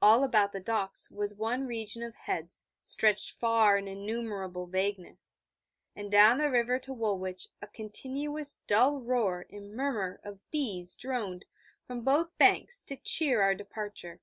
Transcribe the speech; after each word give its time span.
All 0.00 0.22
about 0.22 0.52
the 0.52 0.60
docks 0.60 1.10
was 1.10 1.34
one 1.34 1.66
region 1.66 2.04
of 2.04 2.14
heads 2.14 2.68
stretched 2.84 3.32
far 3.32 3.76
in 3.76 3.88
innumerable 3.88 4.68
vagueness, 4.68 5.40
and 5.96 6.08
down 6.08 6.38
the 6.38 6.48
river 6.48 6.78
to 6.78 6.92
Woolwich 6.92 7.48
a 7.60 7.66
continuous 7.66 8.60
dull 8.68 9.00
roar 9.00 9.44
and 9.50 9.74
murmur 9.74 10.20
of 10.22 10.48
bees 10.52 10.94
droned 10.94 11.46
from 11.84 12.02
both 12.02 12.38
banks 12.38 12.80
to 12.82 12.96
cheer 12.96 13.42
our 13.42 13.56
departure. 13.56 14.20